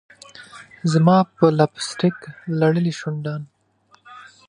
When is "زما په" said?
0.91-1.45